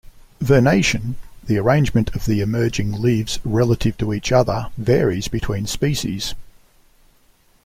[0.39, 6.33] Vernation, the arrangement of the emerging leaves relative to each other, varies between species.